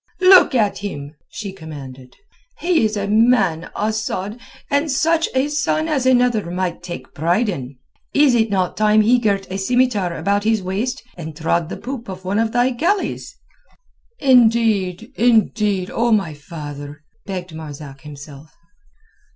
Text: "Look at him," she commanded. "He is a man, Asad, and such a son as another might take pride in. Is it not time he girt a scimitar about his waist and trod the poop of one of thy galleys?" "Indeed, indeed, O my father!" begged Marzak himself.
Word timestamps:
"Look 0.21 0.55
at 0.55 0.79
him," 0.79 1.13
she 1.29 1.53
commanded. 1.53 2.15
"He 2.57 2.83
is 2.83 2.97
a 2.97 3.05
man, 3.07 3.69
Asad, 3.75 4.41
and 4.71 4.89
such 4.91 5.29
a 5.35 5.47
son 5.47 5.87
as 5.87 6.07
another 6.07 6.49
might 6.49 6.81
take 6.81 7.13
pride 7.13 7.47
in. 7.47 7.77
Is 8.11 8.33
it 8.33 8.49
not 8.49 8.75
time 8.75 9.01
he 9.01 9.19
girt 9.19 9.45
a 9.51 9.59
scimitar 9.59 10.17
about 10.17 10.43
his 10.43 10.63
waist 10.63 11.03
and 11.17 11.35
trod 11.37 11.69
the 11.69 11.77
poop 11.77 12.09
of 12.09 12.25
one 12.25 12.39
of 12.39 12.51
thy 12.51 12.71
galleys?" 12.71 13.37
"Indeed, 14.17 15.13
indeed, 15.17 15.91
O 15.91 16.11
my 16.11 16.33
father!" 16.33 17.03
begged 17.27 17.53
Marzak 17.53 18.01
himself. 18.01 18.57